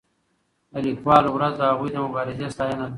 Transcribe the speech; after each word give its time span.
د 0.71 0.73
لیکوالو 0.87 1.29
ورځ 1.33 1.53
د 1.57 1.61
هغوی 1.71 1.89
د 1.91 1.97
مبارزې 2.05 2.47
ستاینه 2.53 2.85
ده. 2.87 2.89